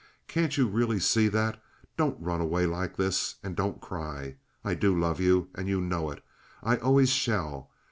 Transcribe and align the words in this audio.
Can't 0.27 0.57
you 0.57 0.67
really 0.67 0.99
see 0.99 1.27
that? 1.27 1.61
Don't 1.95 2.19
run 2.19 2.41
away 2.41 2.65
like 2.65 2.97
this, 2.97 3.35
and 3.43 3.55
don't 3.55 3.79
cry. 3.79 4.37
I 4.65 4.73
do 4.73 4.99
love 4.99 5.19
you, 5.19 5.49
and 5.53 5.67
you 5.69 5.79
know 5.79 6.09
it. 6.09 6.23
I 6.63 6.77
always 6.77 7.11
shall. 7.11 7.69